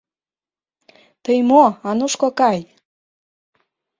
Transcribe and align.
—Тый 1.23 1.39
мо, 1.49 1.63
Ануш 1.89 2.13
кокай?! 2.21 2.59